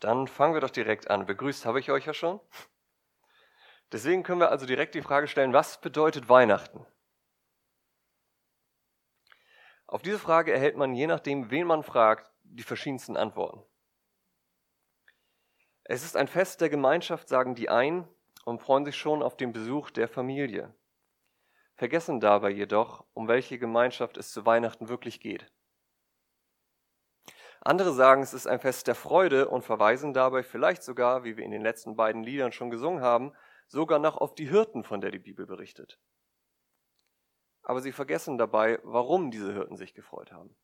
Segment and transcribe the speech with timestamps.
[0.00, 1.26] Dann fangen wir doch direkt an.
[1.26, 2.40] Begrüßt habe ich euch ja schon.
[3.92, 6.84] Deswegen können wir also direkt die Frage stellen, was bedeutet Weihnachten?
[9.86, 13.62] Auf diese Frage erhält man, je nachdem, wen man fragt, die verschiedensten Antworten.
[15.84, 18.08] Es ist ein Fest der Gemeinschaft, sagen die einen,
[18.44, 20.74] und freuen sich schon auf den Besuch der Familie.
[21.76, 25.52] Vergessen dabei jedoch, um welche Gemeinschaft es zu Weihnachten wirklich geht.
[27.60, 31.44] Andere sagen, es ist ein Fest der Freude und verweisen dabei vielleicht sogar, wie wir
[31.44, 33.32] in den letzten beiden Liedern schon gesungen haben,
[33.66, 35.98] sogar noch auf die Hirten, von der die Bibel berichtet.
[37.62, 40.56] Aber sie vergessen dabei, warum diese Hirten sich gefreut haben.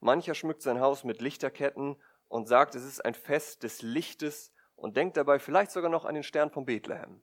[0.00, 4.96] Mancher schmückt sein Haus mit Lichterketten und sagt, es ist ein Fest des Lichtes und
[4.96, 7.22] denkt dabei vielleicht sogar noch an den Stern von Bethlehem.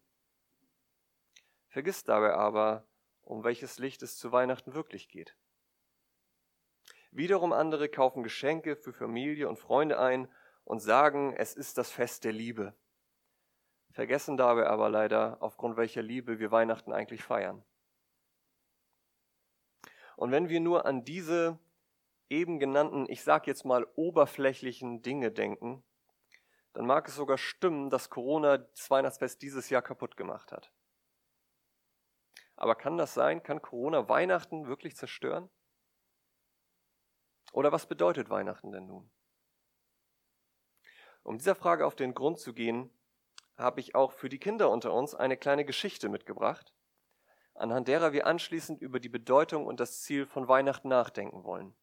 [1.69, 2.87] Vergisst dabei aber,
[3.21, 5.35] um welches Licht es zu Weihnachten wirklich geht.
[7.15, 10.27] Wiederum andere kaufen Geschenke für Familie und Freunde ein
[10.63, 12.73] und sagen, es ist das Fest der Liebe.
[13.91, 17.63] Vergessen dabei aber leider, aufgrund welcher Liebe wir Weihnachten eigentlich feiern.
[20.15, 21.59] Und wenn wir nur an diese
[22.29, 25.83] eben genannten, ich sag jetzt mal oberflächlichen Dinge denken,
[26.73, 30.71] dann mag es sogar stimmen, dass Corona das Weihnachtsfest dieses Jahr kaputt gemacht hat.
[32.55, 33.43] Aber kann das sein?
[33.43, 35.51] Kann Corona Weihnachten wirklich zerstören?
[37.53, 39.09] Oder was bedeutet Weihnachten denn nun?
[41.21, 42.89] Um dieser Frage auf den Grund zu gehen,
[43.55, 46.73] habe ich auch für die Kinder unter uns eine kleine Geschichte mitgebracht,
[47.53, 51.75] anhand derer wir anschließend über die Bedeutung und das Ziel von Weihnachten nachdenken wollen.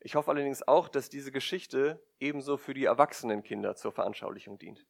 [0.00, 4.84] Ich hoffe allerdings auch, dass diese Geschichte ebenso für die erwachsenen Kinder zur Veranschaulichung dient.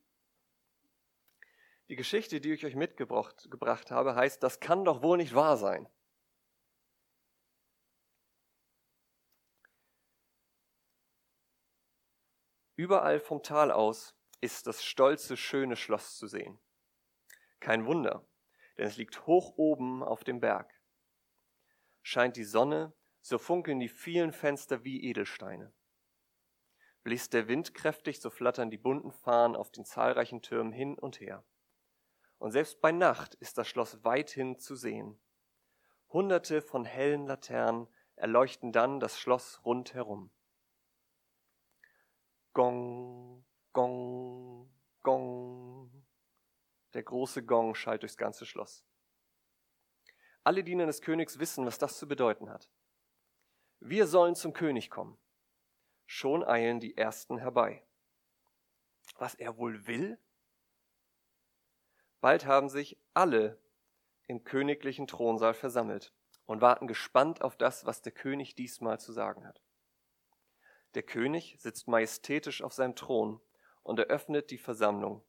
[1.91, 5.89] Die Geschichte, die ich euch mitgebracht habe, heißt, das kann doch wohl nicht wahr sein.
[12.81, 16.59] Überall vom Tal aus ist das stolze, schöne Schloss zu sehen.
[17.61, 18.27] Kein Wunder,
[18.79, 20.73] denn es liegt hoch oben auf dem Berg.
[22.01, 25.75] Scheint die Sonne, so funkeln die vielen Fenster wie Edelsteine.
[27.03, 31.21] Bläst der Wind kräftig, so flattern die bunten Fahnen auf den zahlreichen Türmen hin und
[31.21, 31.45] her.
[32.39, 35.21] Und selbst bei Nacht ist das Schloss weithin zu sehen.
[36.09, 40.33] Hunderte von hellen Laternen erleuchten dann das Schloss rundherum.
[42.53, 44.69] Gong, Gong,
[45.03, 46.05] Gong.
[46.95, 48.85] Der große Gong schallt durchs ganze Schloss.
[50.43, 52.69] Alle Diener des Königs wissen, was das zu bedeuten hat.
[53.79, 55.17] Wir sollen zum König kommen.
[56.07, 57.85] Schon eilen die Ersten herbei.
[59.17, 60.19] Was er wohl will?
[62.21, 63.59] Bald haben sich alle
[64.27, 66.13] im königlichen Thronsaal versammelt
[66.47, 69.63] und warten gespannt auf das, was der König diesmal zu sagen hat.
[70.95, 73.41] Der König sitzt majestätisch auf seinem Thron
[73.83, 75.23] und eröffnet die Versammlung.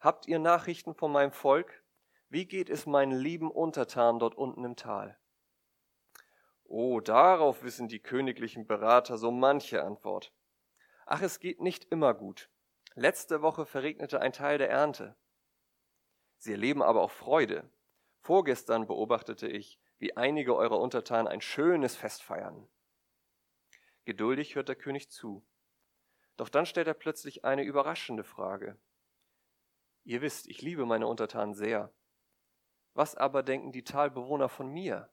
[0.00, 1.82] Habt ihr Nachrichten von meinem Volk?
[2.28, 5.18] Wie geht es meinen lieben Untertanen dort unten im Tal?
[6.64, 10.32] Oh, darauf wissen die königlichen Berater so manche Antwort.
[11.06, 12.50] Ach, es geht nicht immer gut.
[12.94, 15.16] Letzte Woche verregnete ein Teil der Ernte.
[16.38, 17.68] Sie erleben aber auch Freude.
[18.20, 22.68] Vorgestern beobachtete ich, wie einige eurer Untertanen ein schönes Fest feiern.
[24.04, 25.46] Geduldig hört der König zu.
[26.36, 28.78] Doch dann stellt er plötzlich eine überraschende Frage.
[30.04, 31.92] Ihr wisst, ich liebe meine Untertanen sehr.
[32.92, 35.10] Was aber denken die Talbewohner von mir?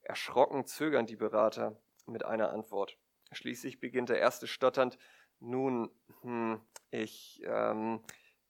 [0.00, 2.98] Erschrocken zögern die Berater mit einer Antwort.
[3.32, 4.98] Schließlich beginnt der Erste stotternd,
[5.40, 5.90] nun,
[6.22, 6.60] hm,
[6.90, 8.02] ich, ähm,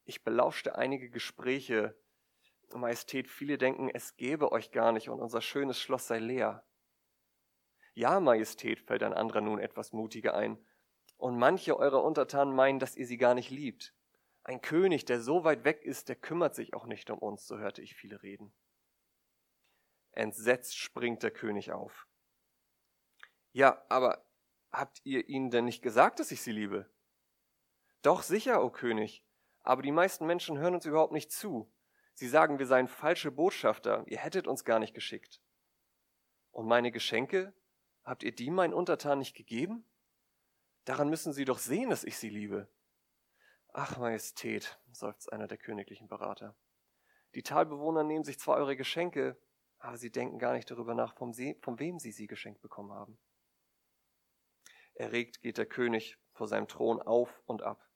[0.05, 1.97] ich belauschte einige Gespräche.
[2.73, 6.65] Majestät, viele denken, es gäbe euch gar nicht und unser schönes Schloss sei leer.
[7.94, 10.59] Ja, Majestät, fällt ein anderer nun etwas mutiger ein.
[11.16, 13.94] Und manche eurer Untertanen meinen, dass ihr sie gar nicht liebt.
[14.43, 17.56] Ein König, der so weit weg ist, der kümmert sich auch nicht um uns, so
[17.59, 18.53] hörte ich viele reden.
[20.12, 22.06] Entsetzt springt der König auf.
[23.53, 24.26] Ja, aber
[24.71, 26.90] habt ihr ihnen denn nicht gesagt, dass ich sie liebe?
[28.02, 29.25] Doch sicher, o König,
[29.62, 31.73] aber die meisten Menschen hören uns überhaupt nicht zu.
[32.12, 35.40] Sie sagen, wir seien falsche Botschafter, ihr hättet uns gar nicht geschickt.
[36.50, 37.55] Und meine Geschenke,
[38.05, 39.85] Habt ihr die meinen Untertanen nicht gegeben?
[40.85, 42.69] Daran müssen sie doch sehen, dass ich sie liebe.
[43.73, 46.55] Ach, Majestät, seufzt einer der königlichen Berater.
[47.35, 49.37] Die Talbewohner nehmen sich zwar eure Geschenke,
[49.79, 52.93] aber sie denken gar nicht darüber nach, von, sie, von wem sie sie geschenkt bekommen
[52.93, 53.19] haben.
[54.95, 57.89] Erregt geht der König vor seinem Thron auf und ab.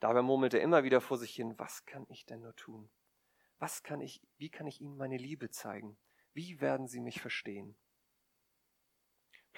[0.00, 2.90] Dabei murmelt er immer wieder vor sich hin, was kann ich denn nur tun?
[3.58, 5.96] Was kann ich, wie kann ich ihnen meine Liebe zeigen?
[6.34, 7.76] Wie werden sie mich verstehen?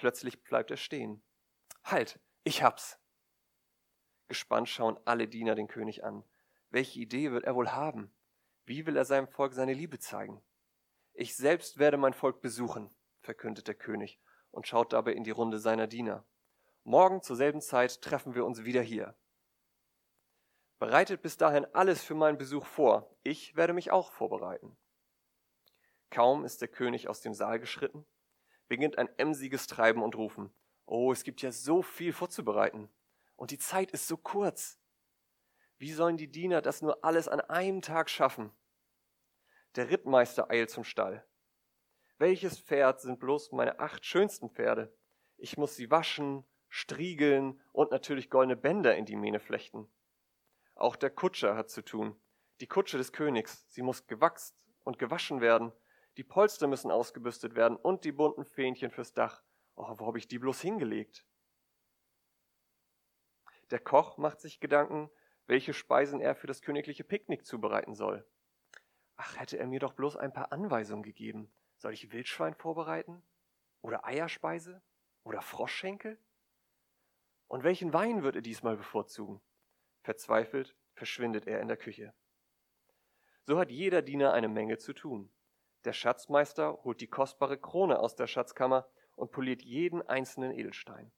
[0.01, 1.21] Plötzlich bleibt er stehen.
[1.83, 2.97] Halt, ich hab's.
[4.29, 6.23] Gespannt schauen alle Diener den König an.
[6.71, 8.11] Welche Idee wird er wohl haben?
[8.65, 10.41] Wie will er seinem Volk seine Liebe zeigen?
[11.13, 12.89] Ich selbst werde mein Volk besuchen,
[13.19, 14.19] verkündet der König
[14.49, 16.25] und schaut dabei in die Runde seiner Diener.
[16.83, 19.15] Morgen zur selben Zeit treffen wir uns wieder hier.
[20.79, 23.15] Bereitet bis dahin alles für meinen Besuch vor.
[23.21, 24.75] Ich werde mich auch vorbereiten.
[26.09, 28.03] Kaum ist der König aus dem Saal geschritten,
[28.71, 30.49] beginnt ein emsiges Treiben und Rufen.
[30.85, 32.87] Oh, es gibt ja so viel vorzubereiten.
[33.35, 34.79] Und die Zeit ist so kurz.
[35.77, 38.49] Wie sollen die Diener das nur alles an einem Tag schaffen?
[39.75, 41.27] Der Rittmeister eilt zum Stall.
[42.17, 44.97] Welches Pferd sind bloß meine acht schönsten Pferde?
[45.35, 49.91] Ich muss sie waschen, striegeln und natürlich goldene Bänder in die Mähne flechten.
[50.75, 52.15] Auch der Kutscher hat zu tun.
[52.61, 55.73] Die Kutsche des Königs, sie muss gewachst und gewaschen werden.
[56.17, 59.43] Die Polster müssen ausgebürstet werden und die bunten Fähnchen fürs Dach.
[59.75, 61.25] Oh, wo habe ich die bloß hingelegt?
[63.69, 65.09] Der Koch macht sich Gedanken,
[65.47, 68.27] welche Speisen er für das königliche Picknick zubereiten soll.
[69.15, 71.51] Ach, hätte er mir doch bloß ein paar Anweisungen gegeben.
[71.77, 73.23] Soll ich Wildschwein vorbereiten?
[73.81, 74.81] Oder Eierspeise?
[75.23, 76.19] Oder Froschschenkel?
[77.47, 79.41] Und welchen Wein wird er diesmal bevorzugen?
[80.03, 82.13] Verzweifelt verschwindet er in der Küche.
[83.43, 85.31] So hat jeder Diener eine Menge zu tun.
[85.83, 91.11] Der Schatzmeister holt die kostbare Krone aus der Schatzkammer und poliert jeden einzelnen Edelstein.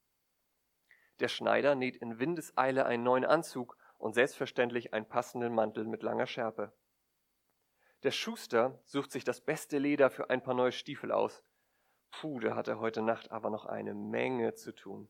[1.20, 6.28] Der Schneider näht in Windeseile einen neuen Anzug und selbstverständlich einen passenden Mantel mit langer
[6.28, 6.74] Schärpe.
[8.04, 11.44] Der Schuster sucht sich das beste Leder für ein paar neue Stiefel aus.
[12.12, 15.10] Puh, da hat er heute Nacht aber noch eine Menge zu tun.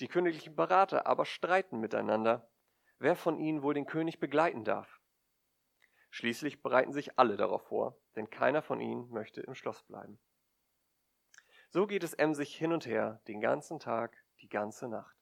[0.00, 2.50] Die königlichen Berater aber streiten miteinander,
[2.98, 4.99] wer von ihnen wohl den König begleiten darf.
[6.10, 10.20] Schließlich bereiten sich alle darauf vor, denn keiner von ihnen möchte im Schloss bleiben.
[11.68, 15.16] So geht es emsig hin und her, den ganzen Tag, die ganze Nacht.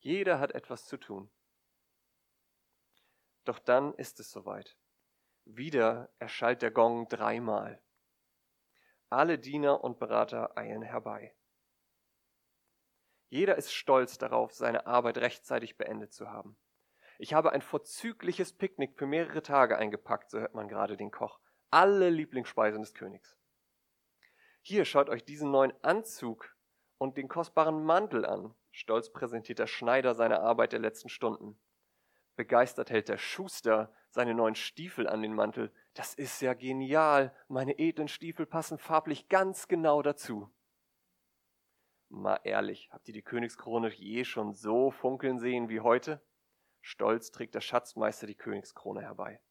[0.00, 1.30] Jeder hat etwas zu tun.
[3.44, 4.76] Doch dann ist es soweit.
[5.44, 7.80] Wieder erschallt der Gong dreimal.
[9.10, 11.34] Alle Diener und Berater eilen herbei.
[13.30, 16.58] Jeder ist stolz darauf, seine Arbeit rechtzeitig beendet zu haben.
[17.20, 21.40] Ich habe ein vorzügliches Picknick für mehrere Tage eingepackt, so hört man gerade den Koch.
[21.68, 23.36] Alle Lieblingsspeisen des Königs.
[24.62, 26.56] Hier schaut euch diesen neuen Anzug
[26.96, 28.54] und den kostbaren Mantel an.
[28.70, 31.58] Stolz präsentiert der Schneider seine Arbeit der letzten Stunden.
[32.36, 35.72] Begeistert hält der Schuster seine neuen Stiefel an den Mantel.
[35.94, 37.34] Das ist ja genial.
[37.48, 40.48] Meine edlen Stiefel passen farblich ganz genau dazu.
[42.10, 46.22] Mal ehrlich, habt ihr die Königskrone je schon so funkeln sehen wie heute?
[46.88, 49.42] Stolz trägt der Schatzmeister die Königskrone herbei.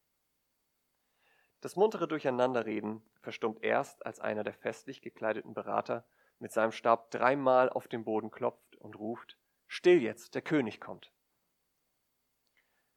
[1.60, 6.04] Das muntere Durcheinanderreden verstummt erst, als einer der festlich gekleideten Berater
[6.40, 9.38] mit seinem Stab dreimal auf den Boden klopft und ruft
[9.68, 11.12] Still jetzt, der König kommt.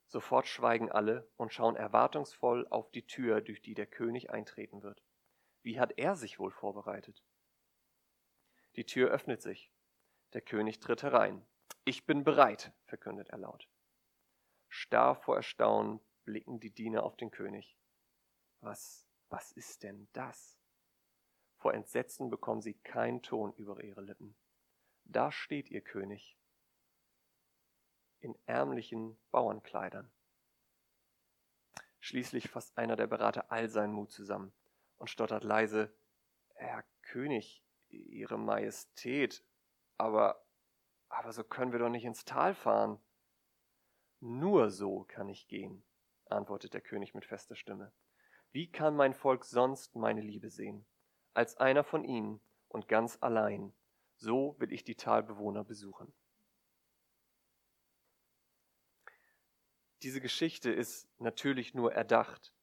[0.07, 5.03] Sofort schweigen alle und schauen erwartungsvoll auf die Tür, durch die der König eintreten wird.
[5.61, 7.23] Wie hat er sich wohl vorbereitet?
[8.75, 9.71] Die Tür öffnet sich.
[10.33, 11.45] Der König tritt herein.
[11.85, 13.69] Ich bin bereit, verkündet er laut.
[14.73, 17.77] Starr vor Erstaunen blicken die Diener auf den König.
[18.61, 20.57] Was, was ist denn das?
[21.57, 24.33] Vor Entsetzen bekommen sie keinen Ton über ihre Lippen.
[25.03, 26.37] Da steht ihr König,
[28.21, 30.09] in ärmlichen Bauernkleidern.
[31.99, 34.53] Schließlich fasst einer der Berater all seinen Mut zusammen
[34.97, 35.93] und stottert leise,
[36.55, 39.43] Herr König, Ihre Majestät,
[39.97, 40.45] aber,
[41.09, 43.01] aber so können wir doch nicht ins Tal fahren.
[44.23, 45.83] Nur so kann ich gehen,
[46.29, 47.91] antwortet der König mit fester Stimme.
[48.51, 50.85] Wie kann mein Volk sonst meine Liebe sehen?
[51.33, 53.73] Als einer von ihnen und ganz allein.
[54.17, 56.13] So will ich die Talbewohner besuchen.
[60.03, 62.53] Diese Geschichte ist natürlich nur erdacht,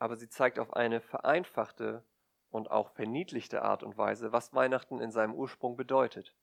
[0.00, 2.04] aber sie zeigt auf eine vereinfachte
[2.50, 6.34] und auch verniedlichte Art und Weise, was Weihnachten in seinem Ursprung bedeutet.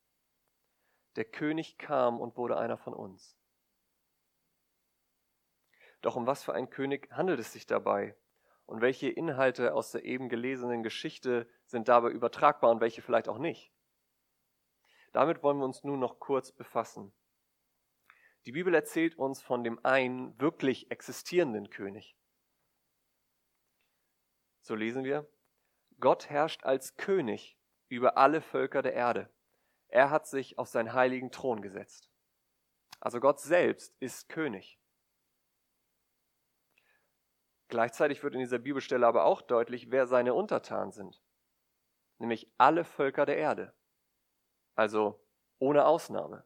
[1.16, 3.36] Der König kam und wurde einer von uns.
[6.04, 8.14] Doch um was für einen König handelt es sich dabei?
[8.66, 13.38] Und welche Inhalte aus der eben gelesenen Geschichte sind dabei übertragbar und welche vielleicht auch
[13.38, 13.72] nicht?
[15.14, 17.14] Damit wollen wir uns nun noch kurz befassen.
[18.44, 22.14] Die Bibel erzählt uns von dem einen wirklich existierenden König.
[24.60, 25.26] So lesen wir,
[26.00, 27.56] Gott herrscht als König
[27.88, 29.30] über alle Völker der Erde.
[29.88, 32.10] Er hat sich auf seinen heiligen Thron gesetzt.
[33.00, 34.78] Also Gott selbst ist König.
[37.74, 41.20] Gleichzeitig wird in dieser Bibelstelle aber auch deutlich, wer seine Untertanen sind.
[42.18, 43.74] Nämlich alle Völker der Erde.
[44.76, 45.20] Also
[45.58, 46.44] ohne Ausnahme.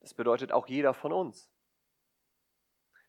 [0.00, 1.52] Das bedeutet auch jeder von uns.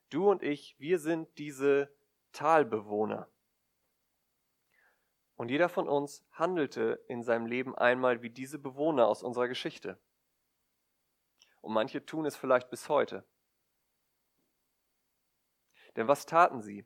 [0.10, 1.96] Du und ich, wir sind diese
[2.34, 3.32] Talbewohner.
[5.38, 9.98] Und jeder von uns handelte in seinem Leben einmal wie diese Bewohner aus unserer Geschichte.
[11.62, 13.26] Und manche tun es vielleicht bis heute.
[15.96, 16.86] Denn was taten sie?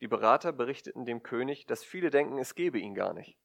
[0.00, 3.38] Die Berater berichteten dem König, dass viele denken, es gebe ihn gar nicht.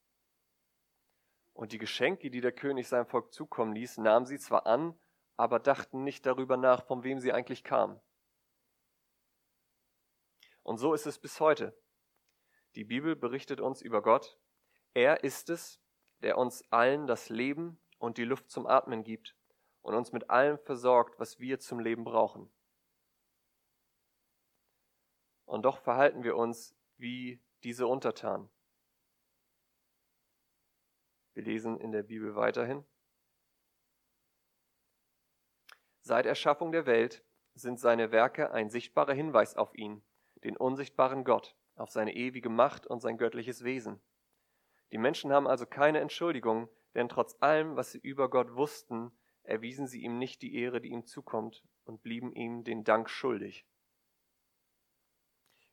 [1.52, 4.98] Und die Geschenke, die der König seinem Volk zukommen ließ, nahmen sie zwar an,
[5.36, 8.00] aber dachten nicht darüber nach, von wem sie eigentlich kamen.
[10.62, 11.78] Und so ist es bis heute.
[12.74, 14.38] Die Bibel berichtet uns über Gott.
[14.94, 15.80] Er ist es,
[16.22, 19.36] der uns allen das Leben und die Luft zum Atmen gibt
[19.82, 22.50] und uns mit allem versorgt, was wir zum Leben brauchen.
[25.46, 28.50] Und doch verhalten wir uns wie diese Untertanen.
[31.34, 32.84] Wir lesen in der Bibel weiterhin.
[36.00, 37.24] Seit Erschaffung der Welt
[37.54, 40.02] sind seine Werke ein sichtbarer Hinweis auf ihn,
[40.44, 44.00] den unsichtbaren Gott, auf seine ewige Macht und sein göttliches Wesen.
[44.92, 49.10] Die Menschen haben also keine Entschuldigung, denn trotz allem, was sie über Gott wussten,
[49.42, 53.66] erwiesen sie ihm nicht die Ehre, die ihm zukommt, und blieben ihm den Dank schuldig.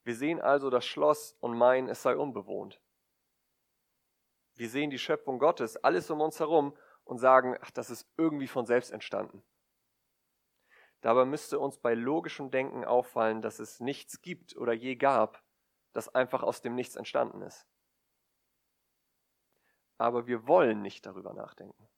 [0.04, 2.82] Wir sehen also das Schloss und meinen, es sei unbewohnt.
[4.56, 8.48] Wir sehen die Schöpfung Gottes, alles um uns herum und sagen, ach, das ist irgendwie
[8.48, 9.44] von selbst entstanden.
[11.02, 15.44] Dabei müsste uns bei logischem Denken auffallen, dass es nichts gibt oder je gab,
[15.92, 17.68] das einfach aus dem Nichts entstanden ist.
[19.98, 21.90] Aber wir wollen nicht darüber nachdenken.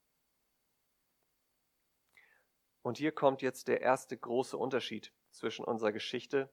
[2.82, 6.52] Und hier kommt jetzt der erste große Unterschied zwischen unserer Geschichte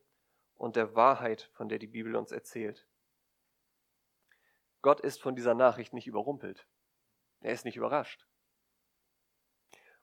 [0.62, 2.86] und der Wahrheit, von der die Bibel uns erzählt.
[4.80, 6.68] Gott ist von dieser Nachricht nicht überrumpelt.
[7.40, 8.28] Er ist nicht überrascht.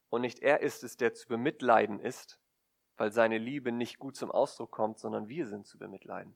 [0.09, 2.41] Und nicht er ist es, der zu bemitleiden ist,
[2.97, 6.35] weil seine Liebe nicht gut zum Ausdruck kommt, sondern wir sind zu bemitleiden.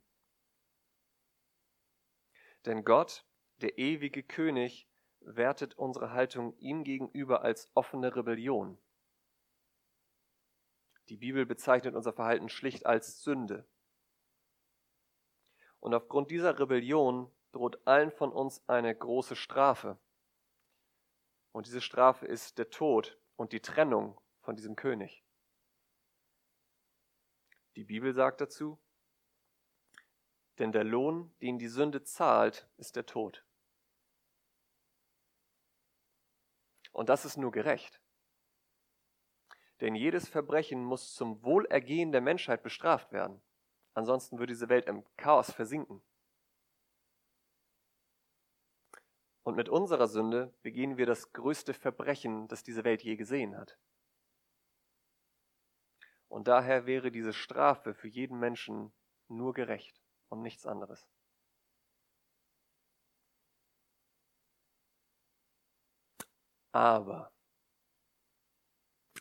[2.65, 3.25] Denn Gott,
[3.58, 4.88] der ewige König,
[5.20, 8.77] wertet unsere Haltung ihm gegenüber als offene Rebellion.
[11.10, 13.68] Die Bibel bezeichnet unser Verhalten schlicht als Sünde.
[15.84, 20.00] Und aufgrund dieser Rebellion droht allen von uns eine große Strafe.
[21.52, 25.25] Und diese Strafe ist der Tod und die Trennung von diesem König.
[27.75, 28.80] Die Bibel sagt dazu,
[30.58, 33.44] denn der Lohn, den die Sünde zahlt, ist der Tod.
[36.94, 38.00] Und das ist nur gerecht.
[39.82, 43.42] Denn jedes Verbrechen muss zum Wohlergehen der Menschheit bestraft werden.
[43.93, 46.01] Ansonsten würde diese Welt im Chaos versinken.
[49.43, 53.77] Und mit unserer Sünde begehen wir das größte Verbrechen, das diese Welt je gesehen hat.
[56.29, 58.91] Und daher wäre diese Strafe für jeden Menschen
[59.27, 61.07] nur gerecht und nichts anderes.
[66.71, 67.31] Aber,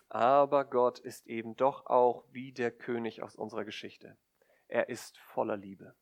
[0.08, 4.16] aber Gott ist eben doch auch wie der König aus unserer Geschichte.
[4.72, 5.94] Er ist voller Liebe.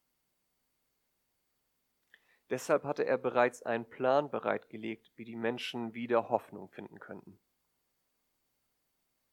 [2.51, 7.41] Deshalb hatte er bereits einen Plan bereitgelegt, wie die Menschen wieder Hoffnung finden könnten.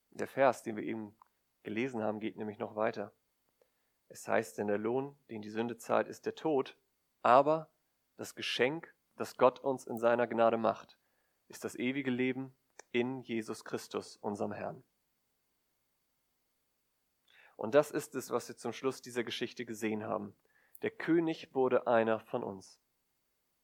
[0.10, 1.16] Der Vers, den wir eben
[1.62, 3.14] gelesen haben, geht nämlich noch weiter.
[4.08, 6.76] Es heißt, denn der Lohn, den die Sünde zahlt, ist der Tod,
[7.22, 7.70] aber
[8.16, 10.98] das Geschenk, das Gott uns in seiner Gnade macht,
[11.48, 12.58] ist das ewige Leben
[12.90, 14.84] in Jesus Christus, unserem Herrn.
[17.58, 20.36] Und das ist es, was wir zum Schluss dieser Geschichte gesehen haben.
[20.84, 22.80] Der König wurde einer von uns.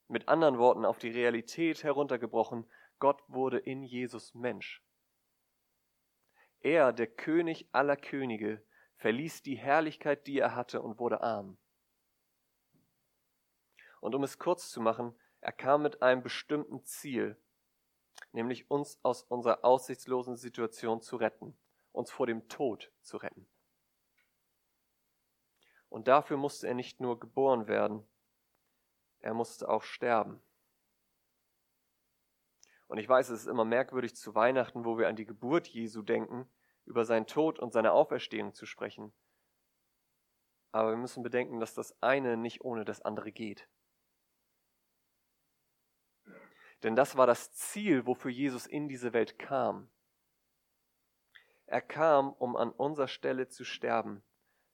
[0.07, 2.65] Mit anderen Worten, auf die Realität heruntergebrochen,
[2.99, 4.83] Gott wurde in Jesus Mensch.
[6.59, 8.63] Er, der König aller Könige,
[8.95, 11.57] verließ die Herrlichkeit, die er hatte, und wurde arm.
[14.01, 17.37] Und um es kurz zu machen, er kam mit einem bestimmten Ziel,
[18.31, 21.55] nämlich uns aus unserer aussichtslosen Situation zu retten,
[21.91, 23.47] uns vor dem Tod zu retten.
[25.93, 28.03] Und dafür musste er nicht nur geboren werden,
[29.19, 30.41] er musste auch sterben.
[32.87, 36.01] Und ich weiß, es ist immer merkwürdig zu Weihnachten, wo wir an die Geburt Jesu
[36.01, 36.49] denken,
[36.85, 39.13] über seinen Tod und seine Auferstehung zu sprechen.
[40.71, 43.69] Aber wir müssen bedenken, dass das eine nicht ohne das andere geht.
[46.81, 49.91] Denn das war das Ziel, wofür Jesus in diese Welt kam.
[51.67, 54.23] Er kam, um an unserer Stelle zu sterben,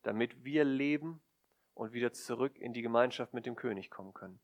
[0.04, 1.22] damit wir leben
[1.74, 4.40] und wieder zurück in die Gemeinschaft mit dem König kommen können.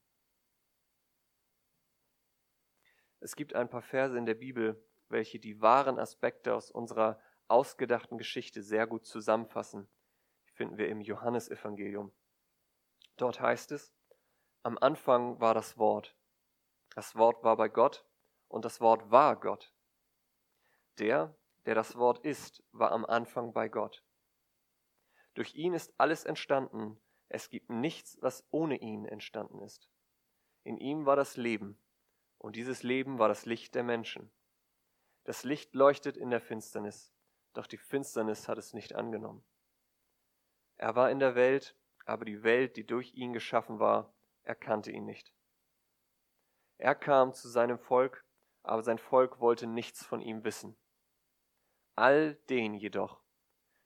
[3.19, 8.17] Es gibt ein paar Verse in der Bibel, welche die wahren Aspekte aus unserer ausgedachten
[8.17, 9.87] Geschichte sehr gut zusammenfassen.
[10.47, 12.11] Die finden wir im Johannesevangelium.
[13.17, 13.93] Dort heißt es,
[14.63, 16.15] am Anfang war das Wort.
[16.95, 18.05] Das Wort war bei Gott
[18.47, 19.73] und das Wort war Gott.
[20.97, 21.35] Der,
[21.65, 24.03] der das Wort ist, war am Anfang bei Gott.
[25.35, 26.99] Durch ihn ist alles entstanden.
[27.29, 29.89] Es gibt nichts, was ohne ihn entstanden ist.
[30.63, 31.79] In ihm war das Leben,
[32.37, 34.31] und dieses Leben war das Licht der Menschen.
[35.25, 37.13] Das Licht leuchtet in der Finsternis,
[37.53, 39.43] doch die Finsternis hat es nicht angenommen.
[40.77, 41.75] Er war in der Welt,
[42.05, 44.13] aber die Welt, die durch ihn geschaffen war,
[44.43, 45.33] erkannte ihn nicht.
[46.77, 48.25] Er kam zu seinem Volk,
[48.63, 50.77] aber sein Volk wollte nichts von ihm wissen.
[51.95, 53.24] All den jedoch,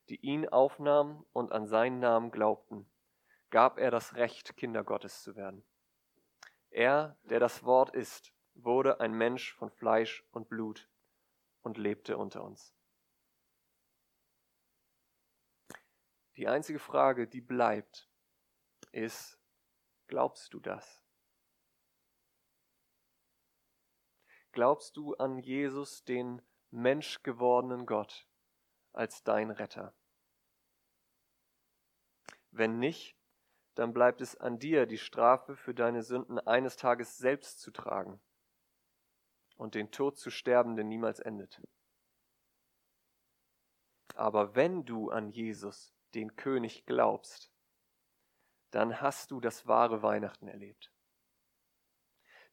[0.09, 2.89] die ihn aufnahmen und an seinen Namen glaubten,
[3.49, 5.63] gab er das Recht, Kinder Gottes zu werden.
[6.71, 10.89] Er, der das Wort ist, wurde ein Mensch von Fleisch und Blut
[11.61, 12.73] und lebte unter uns.
[16.35, 18.09] Die einzige Frage, die bleibt,
[18.91, 19.37] ist,
[20.07, 21.03] glaubst du das?
[24.51, 28.27] Glaubst du an Jesus, den menschgewordenen Gott,
[28.93, 29.93] als dein Retter?
[32.51, 33.15] Wenn nicht,
[33.75, 38.19] dann bleibt es an dir, die Strafe für deine Sünden eines Tages selbst zu tragen
[39.55, 41.61] und den Tod zu sterben, der niemals endet.
[44.15, 47.51] Aber wenn du an Jesus, den König, glaubst,
[48.71, 50.91] dann hast du das wahre Weihnachten erlebt.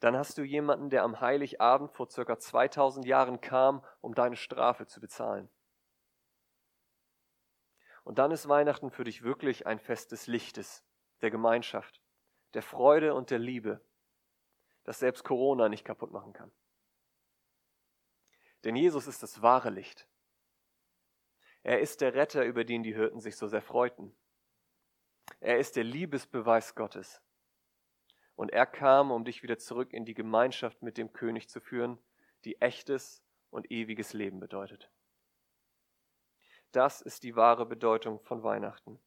[0.01, 4.87] Dann hast du jemanden, der am Heiligabend vor circa 2000 Jahren kam, um deine Strafe
[4.87, 5.49] zu bezahlen.
[8.07, 10.85] Und dann ist Weihnachten für dich wirklich ein Fest des Lichtes,
[11.23, 12.01] der Gemeinschaft,
[12.55, 13.85] der Freude und der Liebe,
[14.85, 16.53] das selbst Corona nicht kaputt machen kann.
[18.63, 20.07] Denn Jesus ist das wahre Licht.
[21.65, 24.17] Er ist der Retter, über den die Hirten sich so sehr freuten.
[25.41, 27.21] Er ist der Liebesbeweis Gottes.
[28.37, 31.99] Und er kam, um dich wieder zurück in die Gemeinschaft mit dem König zu führen,
[32.45, 34.93] die echtes und ewiges Leben bedeutet.
[36.77, 39.01] Das ist die wahre Bedeutung von Weihnachten.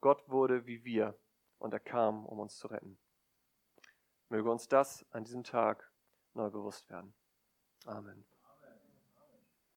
[0.00, 1.14] Gott wurde wie wir
[1.58, 2.98] und er kam, um uns zu retten.
[4.30, 5.92] Möge uns das an diesem Tag
[6.32, 7.14] neu bewusst werden.
[7.84, 8.24] Amen.